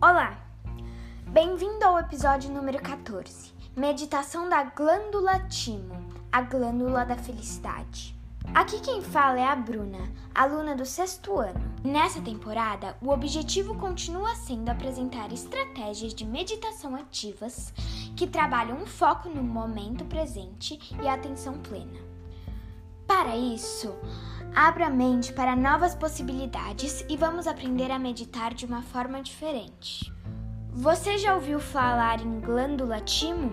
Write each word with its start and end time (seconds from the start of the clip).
Olá! 0.00 0.38
Bem-vindo 1.26 1.84
ao 1.84 1.98
episódio 1.98 2.52
número 2.52 2.80
14 2.80 3.52
Meditação 3.76 4.48
da 4.48 4.62
glândula 4.62 5.40
timo, 5.48 5.92
a 6.30 6.40
glândula 6.40 7.04
da 7.04 7.16
felicidade. 7.16 8.14
Aqui 8.54 8.78
quem 8.80 9.02
fala 9.02 9.40
é 9.40 9.44
a 9.44 9.56
Bruna, 9.56 9.98
aluna 10.32 10.76
do 10.76 10.86
sexto 10.86 11.36
ano. 11.40 11.60
Nessa 11.82 12.20
temporada, 12.20 12.96
o 13.02 13.08
objetivo 13.08 13.74
continua 13.74 14.36
sendo 14.36 14.68
apresentar 14.68 15.32
estratégias 15.32 16.14
de 16.14 16.24
meditação 16.24 16.94
ativas 16.94 17.74
que 18.14 18.28
trabalham 18.28 18.76
um 18.76 18.86
foco 18.86 19.28
no 19.28 19.42
momento 19.42 20.04
presente 20.04 20.78
e 21.02 21.08
a 21.08 21.14
atenção 21.14 21.54
plena. 21.58 22.07
Para 23.08 23.34
isso, 23.34 23.96
abra 24.54 24.86
a 24.86 24.90
mente 24.90 25.32
para 25.32 25.56
novas 25.56 25.94
possibilidades 25.94 27.02
e 27.08 27.16
vamos 27.16 27.46
aprender 27.46 27.90
a 27.90 27.98
meditar 27.98 28.52
de 28.52 28.66
uma 28.66 28.82
forma 28.82 29.22
diferente. 29.22 30.12
Você 30.74 31.16
já 31.16 31.34
ouviu 31.34 31.58
falar 31.58 32.20
em 32.20 32.38
glândula 32.38 33.00
timo? 33.00 33.50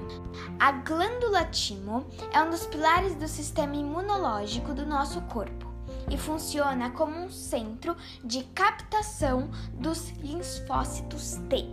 A 0.59 0.73
glândula 0.73 1.45
timo 1.45 2.05
é 2.33 2.41
um 2.41 2.49
dos 2.49 2.67
pilares 2.67 3.15
do 3.15 3.29
sistema 3.29 3.77
imunológico 3.77 4.73
do 4.73 4.85
nosso 4.85 5.21
corpo 5.21 5.73
e 6.11 6.17
funciona 6.17 6.89
como 6.89 7.17
um 7.17 7.29
centro 7.29 7.95
de 8.25 8.43
captação 8.53 9.49
dos 9.73 10.09
linfócitos 10.19 11.39
T, 11.49 11.65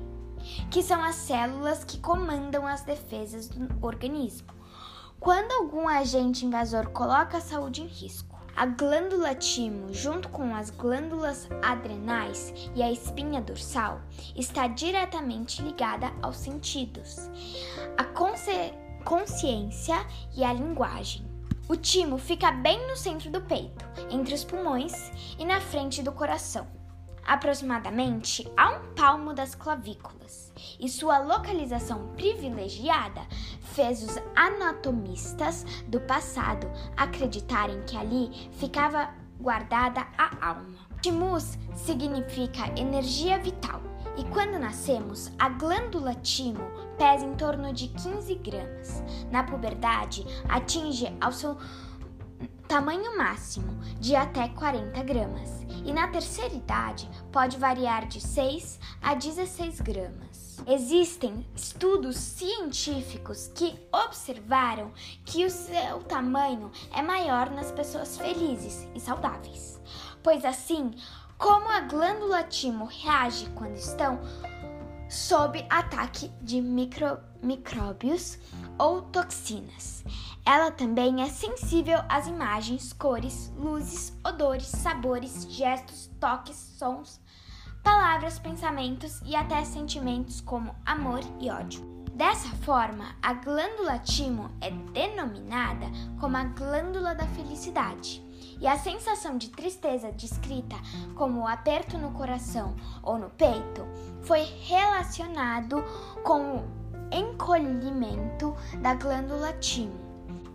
que 0.71 0.85
são 0.85 1.03
as 1.03 1.17
células 1.17 1.83
que 1.83 1.99
comandam 1.99 2.65
as 2.65 2.83
defesas 2.83 3.49
do 3.49 3.69
organismo. 3.85 4.62
Quando 5.23 5.53
algum 5.53 5.87
agente 5.87 6.45
invasor 6.45 6.91
coloca 6.91 7.39
a 7.39 7.41
saúde 7.41 7.81
em 7.81 7.87
risco, 7.87 8.37
a 8.57 8.67
glândula 8.67 9.37
timo, 9.37 9.95
junto 9.95 10.29
com 10.29 10.53
as 10.53 10.69
glândulas 10.69 11.49
adrenais 11.63 12.53
e 12.75 12.83
a 12.83 12.91
espinha 12.91 13.41
dorsal, 13.41 14.01
está 14.35 14.67
diretamente 14.67 15.63
ligada 15.63 16.13
aos 16.21 16.39
sentidos, 16.39 17.31
a 17.97 18.03
consciência 19.05 20.05
e 20.37 20.43
a 20.43 20.53
linguagem. 20.53 21.25
O 21.69 21.77
timo 21.77 22.19
fica 22.19 22.51
bem 22.51 22.85
no 22.89 22.97
centro 22.97 23.31
do 23.31 23.41
peito, 23.43 23.85
entre 24.11 24.35
os 24.35 24.43
pulmões 24.43 24.93
e 25.39 25.45
na 25.45 25.61
frente 25.61 26.03
do 26.03 26.11
coração 26.11 26.82
aproximadamente 27.27 28.51
a 28.57 28.71
um 28.71 28.95
palmo 28.95 29.33
das 29.33 29.55
clavículas, 29.55 30.53
e 30.79 30.89
sua 30.89 31.19
localização 31.19 32.09
privilegiada 32.17 33.23
fez 33.75 34.03
os 34.03 34.19
anatomistas 34.35 35.65
do 35.87 36.01
passado 36.01 36.71
acreditarem 36.97 37.83
que 37.83 37.97
ali 37.97 38.51
ficava 38.53 39.11
guardada 39.41 40.07
a 40.17 40.49
alma. 40.49 40.93
Timus 41.01 41.59
significa 41.75 42.69
energia 42.79 43.39
vital, 43.39 43.81
e 44.17 44.25
quando 44.25 44.59
nascemos, 44.59 45.33
a 45.39 45.49
glândula 45.49 46.15
timo 46.15 46.65
pesa 46.99 47.25
em 47.25 47.35
torno 47.35 47.73
de 47.73 47.89
15 47.89 48.35
gramas. 48.37 49.03
Na 49.31 49.43
puberdade, 49.43 50.25
atinge 50.49 51.13
ao 51.21 51.33
seu 51.33 51.57
tamanho 52.73 53.19
máximo 53.19 53.79
de 54.01 54.17
até 54.17 54.49
40 54.49 55.03
gramas 55.03 55.51
e 55.85 55.93
na 55.93 56.09
terceira 56.09 56.55
idade 56.55 57.07
pode 57.31 57.59
variar 57.59 58.07
de 58.07 58.19
6 58.19 58.81
a 59.03 59.13
16 59.13 59.83
gramas. 59.83 60.59
Existem 60.67 61.47
estudos 61.55 62.17
científicos 62.17 63.51
que 63.55 63.79
observaram 63.93 64.91
que 65.27 65.45
o 65.45 65.51
seu 65.51 65.99
tamanho 66.05 66.73
é 66.95 67.03
maior 67.03 67.51
nas 67.51 67.71
pessoas 67.71 68.17
felizes 68.17 68.89
e 68.95 69.01
saudáveis, 69.01 69.79
pois 70.23 70.43
assim, 70.43 70.93
como 71.37 71.69
a 71.69 71.81
glândula 71.81 72.43
timo 72.43 72.87
reage 72.87 73.51
quando 73.51 73.77
estão 73.77 74.19
sob 75.13 75.63
ataque 75.69 76.31
de 76.41 76.59
micro, 76.63 77.19
micróbios 77.43 78.39
ou 78.79 79.03
toxinas. 79.03 80.03
Ela 80.45 80.71
também 80.71 81.23
é 81.23 81.29
sensível 81.29 81.99
às 82.09 82.27
imagens, 82.27 82.95
cores, 82.95 83.53
luzes, 83.55 84.19
odores, 84.27 84.69
sabores, 84.69 85.47
gestos, 85.51 86.11
toques, 86.19 86.57
sons, 86.57 87.21
palavras, 87.85 88.39
pensamentos 88.39 89.21
e 89.27 89.37
até 89.37 89.63
sentimentos 89.65 90.41
como 90.41 90.75
amor 90.87 91.21
e 91.39 91.51
ódio. 91.51 91.85
Dessa 92.15 92.49
forma, 92.65 93.15
a 93.21 93.35
glândula 93.35 93.99
timo 93.99 94.51
é 94.63 94.71
denominada 94.71 95.87
como 96.19 96.39
a 96.39 96.45
glândula 96.45 97.15
da 97.15 97.27
felicidade 97.29 98.32
e 98.63 98.67
a 98.69 98.79
sensação 98.79 99.37
de 99.37 99.51
tristeza 99.51 100.13
descrita 100.13 100.77
como 101.17 101.49
aperto 101.49 101.99
no 101.99 102.13
coração 102.13 102.77
ou 103.03 103.19
no 103.19 103.29
peito 103.31 103.85
foi 104.23 104.45
relacionado 104.63 105.85
com 106.23 106.59
o 106.59 106.65
encolhimento 107.11 108.55
da 108.81 108.95
glândula 108.95 109.53
timo. 109.55 110.01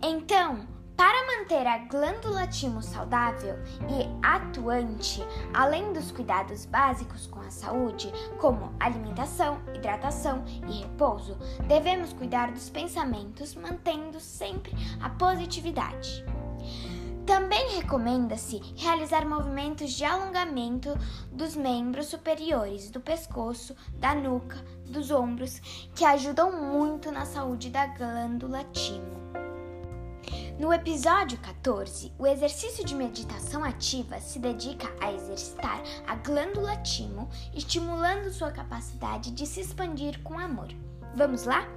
Então, 0.02 0.66
para 0.96 1.26
manter 1.26 1.64
a 1.66 1.78
glândula 1.78 2.46
timo 2.46 2.82
saudável 2.82 3.56
e 3.88 4.26
atuante, 4.26 5.22
além 5.54 5.92
dos 5.92 6.10
cuidados 6.10 6.64
básicos 6.64 7.26
com 7.26 7.40
a 7.40 7.50
saúde, 7.50 8.10
como 8.40 8.72
alimentação, 8.80 9.60
hidratação 9.74 10.44
e 10.66 10.80
repouso, 10.80 11.36
devemos 11.68 12.12
cuidar 12.14 12.50
dos 12.50 12.70
pensamentos, 12.70 13.54
mantendo 13.54 14.18
sempre 14.18 14.72
a 15.00 15.10
positividade. 15.10 16.24
Também 17.28 17.76
recomenda-se 17.76 18.58
realizar 18.74 19.28
movimentos 19.28 19.92
de 19.92 20.02
alongamento 20.02 20.98
dos 21.30 21.54
membros 21.54 22.06
superiores 22.06 22.90
do 22.90 23.00
pescoço, 23.00 23.76
da 23.98 24.14
nuca, 24.14 24.56
dos 24.86 25.10
ombros, 25.10 25.60
que 25.94 26.06
ajudam 26.06 26.50
muito 26.50 27.12
na 27.12 27.26
saúde 27.26 27.68
da 27.68 27.86
glândula 27.86 28.64
timo. 28.72 29.18
No 30.58 30.72
episódio 30.72 31.38
14, 31.40 32.14
o 32.18 32.26
exercício 32.26 32.82
de 32.82 32.94
meditação 32.94 33.62
ativa 33.62 34.18
se 34.20 34.38
dedica 34.38 34.90
a 34.98 35.12
exercitar 35.12 35.82
a 36.06 36.14
glândula 36.14 36.78
timo, 36.78 37.28
estimulando 37.54 38.32
sua 38.32 38.50
capacidade 38.50 39.32
de 39.32 39.46
se 39.46 39.60
expandir 39.60 40.22
com 40.22 40.38
amor. 40.38 40.68
Vamos 41.14 41.44
lá? 41.44 41.68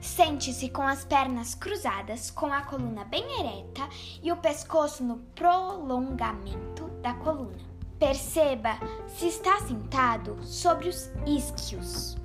Sente-se 0.00 0.68
com 0.68 0.82
as 0.82 1.04
pernas 1.04 1.54
cruzadas, 1.54 2.30
com 2.30 2.52
a 2.52 2.62
coluna 2.62 3.04
bem 3.04 3.24
ereta 3.40 3.88
e 4.22 4.30
o 4.30 4.36
pescoço 4.36 5.02
no 5.02 5.18
prolongamento 5.34 6.88
da 7.02 7.14
coluna. 7.14 7.76
Perceba 7.98 8.78
se 9.06 9.28
está 9.28 9.58
sentado 9.60 10.36
sobre 10.42 10.88
os 10.88 11.10
isquios, 11.26 12.16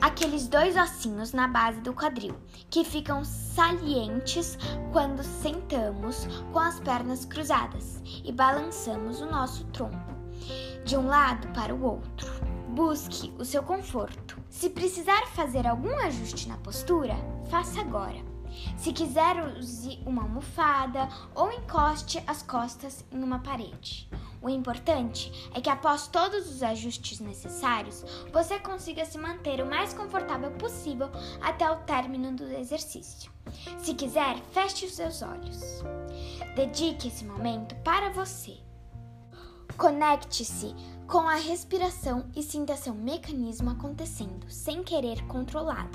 aqueles 0.00 0.48
dois 0.48 0.76
ossinhos 0.76 1.32
na 1.32 1.46
base 1.46 1.80
do 1.82 1.92
quadril, 1.92 2.34
que 2.70 2.84
ficam 2.84 3.22
salientes 3.22 4.56
quando 4.92 5.22
sentamos 5.22 6.26
com 6.52 6.58
as 6.58 6.80
pernas 6.80 7.26
cruzadas 7.26 8.00
e 8.24 8.32
balançamos 8.32 9.20
o 9.20 9.26
nosso 9.26 9.64
tronco 9.66 10.20
de 10.84 10.96
um 10.96 11.06
lado 11.06 11.48
para 11.48 11.74
o 11.74 11.84
outro. 11.84 12.59
Busque 12.70 13.32
o 13.36 13.44
seu 13.44 13.64
conforto. 13.64 14.38
Se 14.48 14.70
precisar 14.70 15.26
fazer 15.34 15.66
algum 15.66 15.96
ajuste 15.98 16.48
na 16.48 16.56
postura, 16.56 17.16
faça 17.50 17.80
agora. 17.80 18.18
Se 18.76 18.92
quiser, 18.92 19.56
use 19.58 20.00
uma 20.06 20.22
almofada 20.22 21.08
ou 21.34 21.50
encoste 21.50 22.22
as 22.28 22.42
costas 22.42 23.04
em 23.10 23.22
uma 23.22 23.40
parede. 23.40 24.08
O 24.40 24.48
importante 24.48 25.50
é 25.52 25.60
que, 25.60 25.68
após 25.68 26.06
todos 26.06 26.48
os 26.48 26.62
ajustes 26.62 27.18
necessários, 27.18 28.04
você 28.32 28.58
consiga 28.60 29.04
se 29.04 29.18
manter 29.18 29.60
o 29.60 29.66
mais 29.68 29.92
confortável 29.92 30.52
possível 30.52 31.10
até 31.42 31.68
o 31.70 31.80
término 31.80 32.32
do 32.32 32.44
exercício. 32.52 33.32
Se 33.78 33.94
quiser, 33.94 34.36
feche 34.52 34.86
os 34.86 34.94
seus 34.94 35.22
olhos. 35.22 35.82
Dedique 36.54 37.08
esse 37.08 37.24
momento 37.24 37.74
para 37.82 38.10
você. 38.10 38.58
Conecte-se 39.76 40.74
com 41.10 41.28
a 41.28 41.34
respiração 41.34 42.26
e 42.36 42.42
sinta 42.42 42.76
seu 42.76 42.94
mecanismo 42.94 43.68
acontecendo 43.68 44.48
sem 44.48 44.84
querer 44.84 45.26
controlá-lo. 45.26 45.90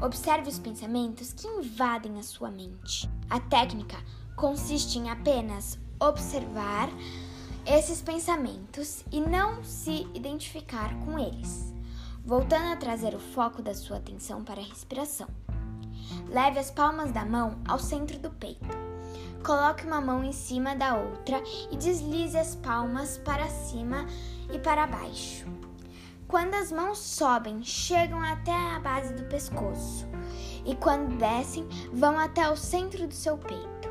Observe 0.00 0.48
os 0.48 0.56
pensamentos 0.56 1.32
que 1.32 1.48
invadem 1.48 2.16
a 2.16 2.22
sua 2.22 2.48
mente. 2.48 3.10
A 3.28 3.40
técnica 3.40 3.96
consiste 4.36 5.00
em 5.00 5.10
apenas 5.10 5.80
observar 5.98 6.88
esses 7.66 8.00
pensamentos 8.00 9.04
e 9.10 9.20
não 9.20 9.64
se 9.64 10.06
identificar 10.14 10.96
com 11.04 11.18
eles, 11.18 11.74
voltando 12.24 12.72
a 12.72 12.76
trazer 12.76 13.16
o 13.16 13.20
foco 13.20 13.60
da 13.60 13.74
sua 13.74 13.96
atenção 13.96 14.44
para 14.44 14.60
a 14.60 14.64
respiração. 14.64 15.26
Leve 16.28 16.60
as 16.60 16.70
palmas 16.70 17.10
da 17.10 17.24
mão 17.24 17.60
ao 17.66 17.80
centro 17.80 18.16
do 18.20 18.30
peito 18.30 18.79
Coloque 19.44 19.86
uma 19.86 20.00
mão 20.00 20.22
em 20.22 20.32
cima 20.32 20.76
da 20.76 20.96
outra 20.96 21.42
e 21.70 21.76
deslize 21.76 22.36
as 22.36 22.54
palmas 22.56 23.18
para 23.18 23.48
cima 23.48 24.06
e 24.52 24.58
para 24.58 24.86
baixo. 24.86 25.46
Quando 26.28 26.54
as 26.54 26.70
mãos 26.70 26.98
sobem, 26.98 27.62
chegam 27.62 28.20
até 28.20 28.52
a 28.52 28.78
base 28.78 29.14
do 29.14 29.24
pescoço 29.24 30.06
e 30.64 30.76
quando 30.76 31.16
descem, 31.16 31.66
vão 31.92 32.18
até 32.18 32.48
o 32.50 32.56
centro 32.56 33.06
do 33.06 33.14
seu 33.14 33.36
peito. 33.36 33.88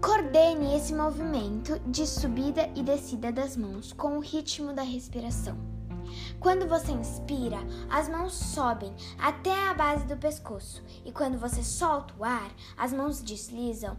Coordene 0.00 0.76
esse 0.76 0.94
movimento 0.94 1.78
de 1.86 2.06
subida 2.06 2.70
e 2.74 2.82
descida 2.82 3.32
das 3.32 3.56
mãos 3.56 3.92
com 3.92 4.18
o 4.18 4.20
ritmo 4.20 4.72
da 4.72 4.82
respiração. 4.82 5.75
Quando 6.46 6.68
você 6.68 6.92
inspira, 6.92 7.58
as 7.90 8.08
mãos 8.08 8.32
sobem 8.32 8.94
até 9.18 9.66
a 9.66 9.74
base 9.74 10.04
do 10.06 10.16
pescoço, 10.16 10.80
e 11.04 11.10
quando 11.10 11.36
você 11.40 11.60
solta 11.60 12.14
o 12.16 12.22
ar, 12.22 12.48
as 12.76 12.92
mãos 12.92 13.20
deslizam 13.20 13.96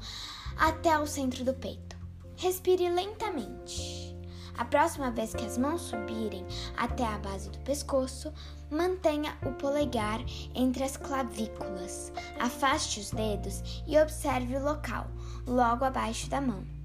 até 0.58 0.98
o 0.98 1.06
centro 1.06 1.44
do 1.44 1.54
peito. 1.54 1.98
Respire 2.38 2.90
lentamente. 2.90 4.16
A 4.58 4.64
próxima 4.64 5.12
vez 5.12 5.34
que 5.34 5.46
as 5.46 5.58
mãos 5.58 5.82
subirem 5.82 6.46
até 6.78 7.06
a 7.06 7.18
base 7.18 7.50
do 7.50 7.60
pescoço, 7.60 8.34
mantenha 8.72 9.38
o 9.46 9.52
polegar 9.52 10.22
entre 10.56 10.86
as 10.86 10.96
clavículas. 10.96 12.14
Afaste 12.40 13.02
os 13.02 13.12
dedos 13.12 13.62
e 13.86 14.00
observe 14.00 14.56
o 14.56 14.64
local, 14.64 15.08
logo 15.46 15.84
abaixo 15.84 16.30
da 16.30 16.40
mão. 16.40 16.77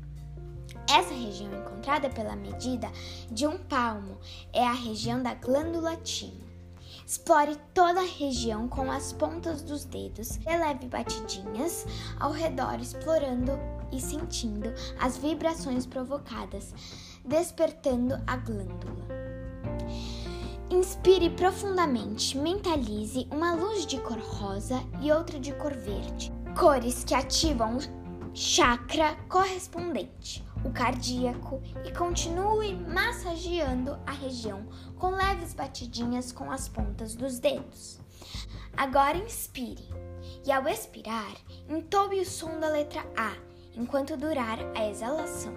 Essa 0.88 1.14
região 1.14 1.50
encontrada 1.58 2.10
pela 2.10 2.36
medida 2.36 2.90
de 3.30 3.46
um 3.46 3.58
palmo 3.58 4.18
é 4.52 4.62
a 4.62 4.72
região 4.72 5.22
da 5.22 5.34
glândula 5.34 5.96
timo. 5.96 6.52
Explore 7.06 7.56
toda 7.74 8.00
a 8.00 8.06
região 8.06 8.68
com 8.68 8.90
as 8.90 9.12
pontas 9.12 9.62
dos 9.62 9.84
dedos 9.84 10.38
leve 10.46 10.86
batidinhas 10.86 11.86
ao 12.18 12.30
redor, 12.30 12.80
explorando 12.80 13.52
e 13.90 14.00
sentindo 14.00 14.72
as 15.00 15.16
vibrações 15.16 15.86
provocadas, 15.86 16.74
despertando 17.24 18.14
a 18.26 18.36
glândula. 18.36 19.06
Inspire 20.70 21.28
profundamente, 21.30 22.38
mentalize 22.38 23.26
uma 23.30 23.54
luz 23.54 23.84
de 23.84 24.00
cor 24.00 24.18
rosa 24.18 24.82
e 25.00 25.12
outra 25.12 25.38
de 25.38 25.52
cor 25.54 25.74
verde, 25.74 26.32
cores 26.58 27.04
que 27.04 27.14
ativam 27.14 27.76
o 27.76 27.80
chakra 28.34 29.16
correspondente 29.28 30.42
o 30.64 30.70
cardíaco 30.70 31.60
e 31.84 31.92
continue 31.92 32.74
massageando 32.74 33.98
a 34.06 34.12
região 34.12 34.66
com 34.96 35.10
leves 35.10 35.54
batidinhas 35.54 36.32
com 36.32 36.50
as 36.50 36.68
pontas 36.68 37.14
dos 37.14 37.38
dedos. 37.38 37.98
Agora 38.76 39.18
inspire 39.18 39.88
e 40.46 40.52
ao 40.52 40.66
expirar, 40.66 41.34
entobe 41.68 42.20
o 42.20 42.26
som 42.26 42.58
da 42.58 42.68
letra 42.68 43.04
A 43.16 43.34
enquanto 43.76 44.16
durar 44.16 44.58
a 44.76 44.88
exalação. 44.88 45.54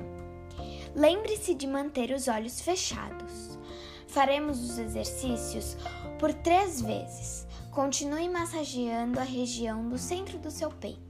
Lembre-se 0.95 1.53
de 1.53 1.67
manter 1.67 2.11
os 2.11 2.27
olhos 2.27 2.61
fechados. 2.61 3.59
Faremos 4.07 4.59
os 4.61 4.77
exercícios 4.77 5.75
por 6.17 6.33
três 6.33 6.81
vezes. 6.81 7.45
Continue 7.71 8.29
massageando 8.29 9.19
a 9.19 9.23
região 9.23 9.89
do 9.89 9.97
centro 9.97 10.39
do 10.39 10.49
seu 10.49 10.69
peito 10.69 11.04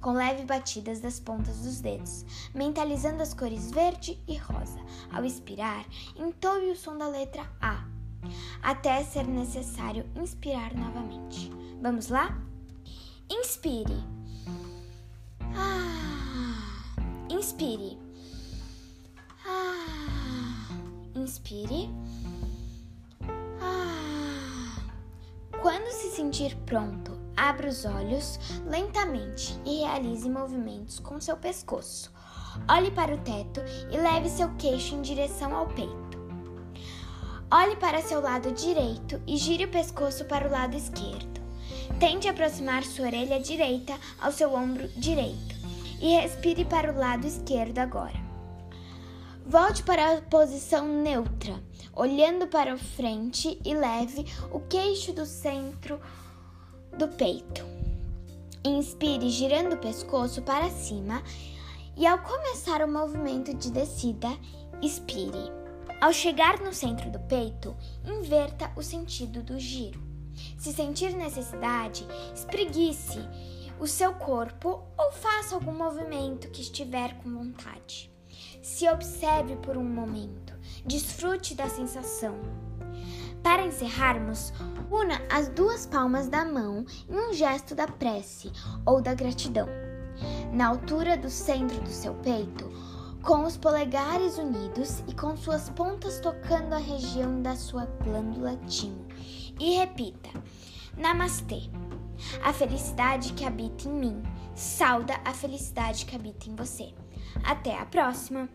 com 0.00 0.12
leve 0.12 0.44
batidas 0.44 1.00
das 1.00 1.20
pontas 1.20 1.60
dos 1.60 1.80
dedos, 1.80 2.24
mentalizando 2.54 3.22
as 3.22 3.34
cores 3.34 3.70
verde 3.70 4.18
e 4.26 4.36
rosa. 4.36 4.80
Ao 5.12 5.24
expirar, 5.24 5.84
entoe 6.16 6.70
o 6.70 6.76
som 6.76 6.96
da 6.96 7.08
letra 7.08 7.46
A, 7.60 7.84
até 8.62 9.02
ser 9.04 9.26
necessário 9.26 10.08
inspirar 10.16 10.74
novamente. 10.74 11.50
Vamos 11.80 12.08
lá? 12.08 12.38
Inspire. 13.30 14.04
Ah, 15.54 16.94
inspire. 17.30 17.98
Ah, 19.46 20.68
inspire. 21.14 21.88
Quando 25.80 25.92
se 25.94 26.10
sentir 26.10 26.54
pronto, 26.66 27.18
Abra 27.34 27.70
os 27.70 27.86
olhos 27.86 28.38
lentamente 28.66 29.58
e 29.64 29.78
realize 29.78 30.28
movimentos 30.28 30.98
com 30.98 31.18
seu 31.18 31.38
pescoço. 31.38 32.12
Olhe 32.68 32.90
para 32.90 33.14
o 33.14 33.18
teto 33.18 33.62
e 33.90 33.96
leve 33.96 34.28
seu 34.28 34.50
queixo 34.56 34.94
em 34.94 35.00
direção 35.00 35.56
ao 35.56 35.66
peito. 35.68 36.18
Olhe 37.50 37.76
para 37.76 38.02
seu 38.02 38.20
lado 38.20 38.52
direito 38.52 39.22
e 39.26 39.38
gire 39.38 39.64
o 39.64 39.70
pescoço 39.70 40.26
para 40.26 40.46
o 40.46 40.50
lado 40.50 40.76
esquerdo. 40.76 41.40
Tente 41.98 42.28
aproximar 42.28 42.84
sua 42.84 43.06
orelha 43.06 43.40
direita 43.40 43.94
ao 44.20 44.32
seu 44.32 44.52
ombro 44.52 44.86
direito 44.88 45.56
e 45.98 46.14
respire 46.20 46.66
para 46.66 46.92
o 46.92 46.98
lado 46.98 47.26
esquerdo 47.26 47.78
agora. 47.78 48.19
Volte 49.50 49.82
para 49.82 50.12
a 50.12 50.22
posição 50.22 50.86
neutra, 50.86 51.60
olhando 51.92 52.46
para 52.46 52.78
frente 52.78 53.60
e 53.64 53.74
leve 53.74 54.24
o 54.52 54.60
queixo 54.60 55.12
do 55.12 55.26
centro 55.26 56.00
do 56.96 57.08
peito. 57.08 57.66
Inspire 58.64 59.28
girando 59.28 59.72
o 59.72 59.78
pescoço 59.78 60.40
para 60.42 60.70
cima 60.70 61.20
e 61.96 62.06
ao 62.06 62.20
começar 62.20 62.80
o 62.80 62.88
movimento 62.88 63.52
de 63.52 63.72
descida, 63.72 64.28
expire. 64.80 65.50
Ao 66.00 66.12
chegar 66.12 66.60
no 66.60 66.72
centro 66.72 67.10
do 67.10 67.18
peito, 67.18 67.76
inverta 68.04 68.70
o 68.76 68.84
sentido 68.84 69.42
do 69.42 69.58
giro. 69.58 70.00
Se 70.58 70.72
sentir 70.72 71.12
necessidade, 71.12 72.06
espreguice 72.32 73.18
o 73.80 73.86
seu 73.88 74.14
corpo 74.14 74.84
ou 74.96 75.10
faça 75.10 75.56
algum 75.56 75.74
movimento 75.74 76.48
que 76.50 76.60
estiver 76.60 77.16
com 77.16 77.34
vontade. 77.34 78.09
Se 78.62 78.88
observe 78.88 79.56
por 79.56 79.76
um 79.76 79.84
momento, 79.84 80.52
desfrute 80.84 81.54
da 81.54 81.68
sensação. 81.68 82.34
Para 83.42 83.64
encerrarmos, 83.64 84.52
una 84.90 85.22
as 85.30 85.48
duas 85.48 85.86
palmas 85.86 86.28
da 86.28 86.44
mão 86.44 86.84
em 87.08 87.16
um 87.16 87.32
gesto 87.32 87.74
da 87.74 87.86
prece 87.86 88.52
ou 88.84 89.00
da 89.00 89.14
gratidão. 89.14 89.66
Na 90.52 90.66
altura 90.66 91.16
do 91.16 91.30
centro 91.30 91.80
do 91.80 91.88
seu 91.88 92.12
peito, 92.16 92.70
com 93.22 93.44
os 93.44 93.56
polegares 93.56 94.36
unidos 94.36 95.02
e 95.06 95.14
com 95.14 95.36
suas 95.36 95.70
pontas 95.70 96.20
tocando 96.20 96.74
a 96.74 96.78
região 96.78 97.40
da 97.40 97.56
sua 97.56 97.86
glândula 98.04 98.56
timo. 98.66 99.06
E 99.58 99.76
repita: 99.76 100.30
Namastê. 100.96 101.62
A 102.44 102.52
felicidade 102.52 103.32
que 103.32 103.46
habita 103.46 103.88
em 103.88 103.92
mim 103.92 104.22
sauda 104.54 105.18
a 105.24 105.32
felicidade 105.32 106.04
que 106.04 106.14
habita 106.14 106.50
em 106.50 106.54
você. 106.54 106.92
Até 107.44 107.78
a 107.78 107.86
próxima! 107.86 108.48